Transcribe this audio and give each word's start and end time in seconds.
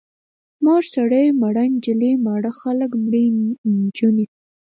مور 0.65 0.83
سړی، 0.93 1.25
مړه 1.41 1.63
نجلۍ، 1.73 2.13
ماړه 2.25 2.51
خلک، 2.59 2.91
مړې 3.03 3.23
نجونې. 3.77 4.25